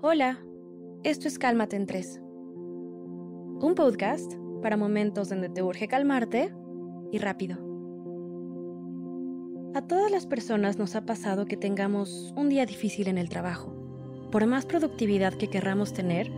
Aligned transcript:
Hola, 0.00 0.38
esto 1.02 1.26
es 1.26 1.40
Cálmate 1.40 1.74
en 1.74 1.86
Tres. 1.86 2.20
Un 2.22 3.74
podcast 3.74 4.32
para 4.62 4.76
momentos 4.76 5.28
donde 5.28 5.48
te 5.48 5.60
urge 5.60 5.88
calmarte 5.88 6.54
y 7.10 7.18
rápido. 7.18 7.56
A 9.74 9.82
todas 9.88 10.12
las 10.12 10.24
personas 10.24 10.78
nos 10.78 10.94
ha 10.94 11.04
pasado 11.04 11.46
que 11.46 11.56
tengamos 11.56 12.32
un 12.36 12.48
día 12.48 12.64
difícil 12.64 13.08
en 13.08 13.18
el 13.18 13.28
trabajo. 13.28 13.74
Por 14.30 14.46
más 14.46 14.66
productividad 14.66 15.34
que 15.34 15.48
querramos 15.48 15.92
tener, 15.92 16.30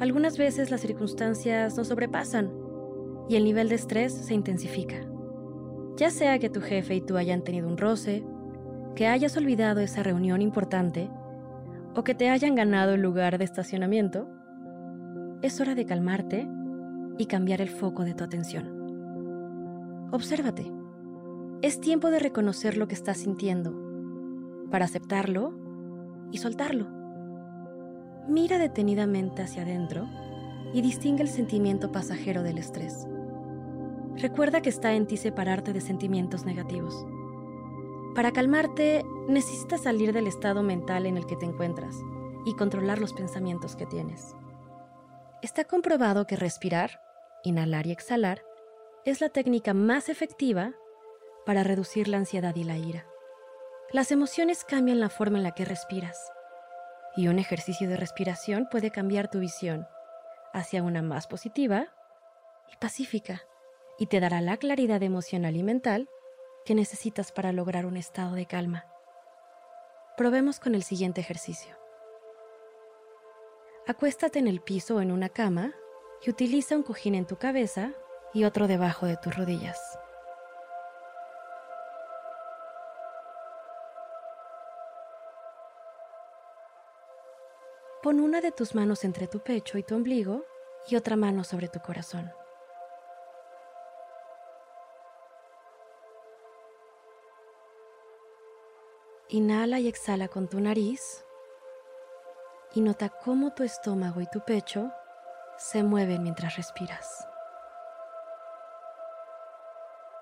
algunas 0.00 0.36
veces 0.36 0.70
las 0.70 0.82
circunstancias 0.82 1.78
nos 1.78 1.88
sobrepasan 1.88 2.52
y 3.26 3.36
el 3.36 3.44
nivel 3.44 3.70
de 3.70 3.76
estrés 3.76 4.12
se 4.12 4.34
intensifica. 4.34 5.00
Ya 5.96 6.10
sea 6.10 6.38
que 6.38 6.50
tu 6.50 6.60
jefe 6.60 6.96
y 6.96 7.00
tú 7.00 7.16
hayan 7.16 7.42
tenido 7.42 7.68
un 7.68 7.78
roce, 7.78 8.22
que 8.94 9.06
hayas 9.06 9.34
olvidado 9.38 9.80
esa 9.80 10.02
reunión 10.02 10.42
importante 10.42 11.08
o 11.94 12.04
que 12.04 12.14
te 12.14 12.28
hayan 12.28 12.54
ganado 12.54 12.94
el 12.94 13.02
lugar 13.02 13.38
de 13.38 13.44
estacionamiento, 13.44 14.28
es 15.42 15.60
hora 15.60 15.74
de 15.74 15.86
calmarte 15.86 16.48
y 17.18 17.26
cambiar 17.26 17.60
el 17.60 17.68
foco 17.68 18.04
de 18.04 18.14
tu 18.14 18.24
atención. 18.24 20.08
Obsérvate. 20.10 20.72
Es 21.60 21.80
tiempo 21.80 22.10
de 22.10 22.18
reconocer 22.18 22.76
lo 22.76 22.88
que 22.88 22.94
estás 22.94 23.18
sintiendo, 23.18 23.74
para 24.70 24.84
aceptarlo 24.84 25.58
y 26.30 26.38
soltarlo. 26.38 26.86
Mira 28.28 28.58
detenidamente 28.58 29.42
hacia 29.42 29.62
adentro 29.62 30.08
y 30.72 30.82
distingue 30.82 31.22
el 31.22 31.28
sentimiento 31.28 31.90
pasajero 31.90 32.42
del 32.42 32.58
estrés. 32.58 33.06
Recuerda 34.16 34.60
que 34.60 34.68
está 34.68 34.94
en 34.94 35.06
ti 35.06 35.16
separarte 35.16 35.72
de 35.72 35.80
sentimientos 35.80 36.44
negativos. 36.44 37.06
Para 38.18 38.32
calmarte, 38.32 39.04
necesitas 39.28 39.84
salir 39.84 40.12
del 40.12 40.26
estado 40.26 40.64
mental 40.64 41.06
en 41.06 41.16
el 41.16 41.24
que 41.24 41.36
te 41.36 41.46
encuentras 41.46 41.94
y 42.44 42.56
controlar 42.56 42.98
los 42.98 43.12
pensamientos 43.12 43.76
que 43.76 43.86
tienes. 43.86 44.34
Está 45.40 45.62
comprobado 45.62 46.26
que 46.26 46.34
respirar, 46.34 47.00
inhalar 47.44 47.86
y 47.86 47.92
exhalar 47.92 48.42
es 49.04 49.20
la 49.20 49.28
técnica 49.28 49.72
más 49.72 50.08
efectiva 50.08 50.72
para 51.46 51.62
reducir 51.62 52.08
la 52.08 52.16
ansiedad 52.16 52.56
y 52.56 52.64
la 52.64 52.76
ira. 52.76 53.06
Las 53.92 54.10
emociones 54.10 54.64
cambian 54.64 54.98
la 54.98 55.10
forma 55.10 55.38
en 55.38 55.44
la 55.44 55.52
que 55.52 55.64
respiras 55.64 56.18
y 57.16 57.28
un 57.28 57.38
ejercicio 57.38 57.88
de 57.88 57.96
respiración 57.96 58.66
puede 58.68 58.90
cambiar 58.90 59.30
tu 59.30 59.38
visión 59.38 59.86
hacia 60.52 60.82
una 60.82 61.02
más 61.02 61.28
positiva 61.28 61.86
y 62.72 62.76
pacífica 62.78 63.42
y 63.96 64.06
te 64.06 64.18
dará 64.18 64.40
la 64.40 64.56
claridad 64.56 65.04
emocional 65.04 65.54
y 65.54 65.62
mental 65.62 66.08
que 66.68 66.74
necesitas 66.74 67.32
para 67.32 67.50
lograr 67.50 67.86
un 67.86 67.96
estado 67.96 68.34
de 68.34 68.44
calma. 68.44 68.84
Probemos 70.18 70.60
con 70.60 70.74
el 70.74 70.82
siguiente 70.82 71.18
ejercicio. 71.18 71.74
Acuéstate 73.86 74.38
en 74.38 74.48
el 74.48 74.60
piso 74.60 74.96
o 74.96 75.00
en 75.00 75.10
una 75.10 75.30
cama 75.30 75.72
y 76.22 76.28
utiliza 76.28 76.76
un 76.76 76.82
cojín 76.82 77.14
en 77.14 77.24
tu 77.24 77.38
cabeza 77.38 77.92
y 78.34 78.44
otro 78.44 78.68
debajo 78.68 79.06
de 79.06 79.16
tus 79.16 79.34
rodillas. 79.34 79.98
Pon 88.02 88.20
una 88.20 88.42
de 88.42 88.52
tus 88.52 88.74
manos 88.74 89.04
entre 89.04 89.26
tu 89.26 89.40
pecho 89.40 89.78
y 89.78 89.82
tu 89.82 89.94
ombligo 89.94 90.44
y 90.86 90.96
otra 90.96 91.16
mano 91.16 91.44
sobre 91.44 91.68
tu 91.68 91.80
corazón. 91.80 92.30
Inhala 99.30 99.78
y 99.78 99.88
exhala 99.88 100.28
con 100.28 100.48
tu 100.48 100.58
nariz 100.58 101.22
y 102.72 102.80
nota 102.80 103.10
cómo 103.10 103.52
tu 103.52 103.62
estómago 103.62 104.22
y 104.22 104.26
tu 104.26 104.40
pecho 104.40 104.90
se 105.58 105.82
mueven 105.82 106.22
mientras 106.22 106.56
respiras. 106.56 107.28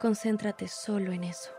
Concéntrate 0.01 0.67
solo 0.67 1.13
en 1.13 1.23
eso. 1.23 1.53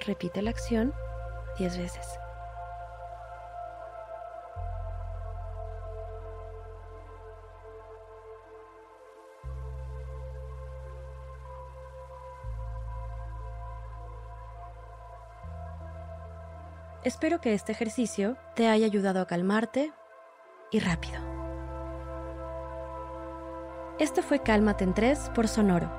Repite 0.00 0.42
la 0.42 0.50
acción 0.50 0.92
10 1.58 1.78
veces. 1.78 2.21
Espero 17.04 17.40
que 17.40 17.52
este 17.52 17.72
ejercicio 17.72 18.36
te 18.54 18.68
haya 18.68 18.86
ayudado 18.86 19.20
a 19.20 19.26
calmarte 19.26 19.92
y 20.70 20.78
rápido. 20.78 21.20
Esto 23.98 24.22
fue 24.22 24.40
Cálmate 24.40 24.84
en 24.84 24.94
3 24.94 25.32
por 25.34 25.48
Sonoro, 25.48 25.90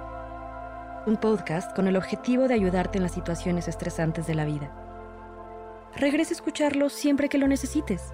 un 1.06 1.18
podcast 1.18 1.76
con 1.76 1.88
el 1.88 1.98
objetivo 1.98 2.48
de 2.48 2.54
ayudarte 2.54 3.00
en 3.00 3.04
las 3.04 3.12
situaciones 3.12 3.68
estresantes 3.68 4.28
de 4.28 4.36
la 4.36 4.46
vida. 4.46 4.72
Regresa 5.98 6.32
a 6.32 6.36
escucharlo 6.38 6.90
siempre 6.90 7.28
que 7.28 7.38
lo 7.38 7.50
necesites. 7.50 8.14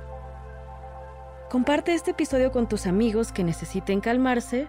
Comparte 1.52 1.94
este 1.94 2.12
episodio 2.12 2.52
con 2.52 2.68
tus 2.68 2.88
amigos 2.88 3.32
que 3.32 3.44
necesiten 3.44 4.02
calmarse 4.02 4.68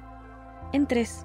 en 0.74 0.86
3. 0.86 1.24